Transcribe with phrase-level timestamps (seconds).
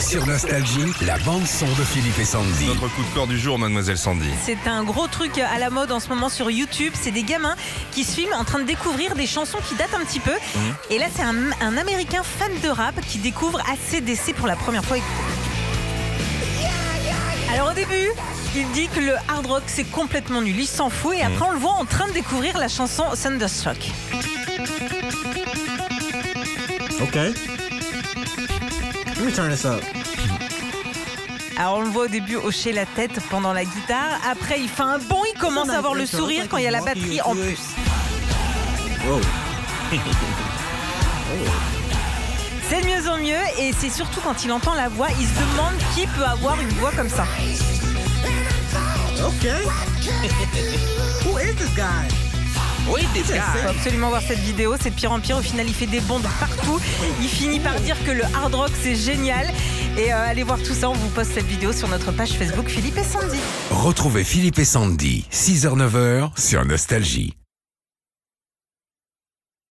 [0.00, 2.66] Sur Nostalgie, la bande-son de Philippe et Sandy.
[2.66, 4.30] Notre coup de cœur du jour, mademoiselle Sandy.
[4.42, 6.92] C'est un gros truc à la mode en ce moment sur YouTube.
[6.94, 7.56] C'est des gamins
[7.92, 10.32] qui se filment en train de découvrir des chansons qui datent un petit peu.
[10.90, 14.84] Et là, c'est un, un Américain fan de rap qui découvre ACDC pour la première
[14.84, 14.98] fois.
[17.52, 18.08] Alors au début,
[18.54, 21.52] il dit que le hard rock c'est complètement nul, il s'en fout et après on
[21.52, 23.78] le voit en train de découvrir la chanson Thunderstruck.
[27.00, 27.32] Okay.
[29.18, 29.82] Let me turn this up.
[31.56, 34.82] Alors on le voit au début hocher la tête pendant la guitare, après il fait
[34.82, 37.34] un bond, il commence à avoir le sourire quand il y a la batterie en
[37.34, 37.58] plus.
[42.68, 45.40] C'est de mieux en mieux et c'est surtout quand il entend la voix, il se
[45.40, 47.26] demande qui peut avoir une voix comme ça.
[49.20, 49.64] Okay.
[51.26, 52.27] Who is this guy?
[52.92, 55.38] Oui, des Il faut absolument voir cette vidéo, c'est de pire en pire.
[55.38, 56.80] Au final, il fait des bonds de partout.
[57.20, 59.46] Il finit par dire que le hard rock c'est génial.
[59.96, 62.68] Et euh, allez voir tout ça, on vous poste cette vidéo sur notre page Facebook
[62.68, 63.38] Philippe et Sandy.
[63.70, 67.37] Retrouvez Philippe et Sandy, 6h-9h sur Nostalgie.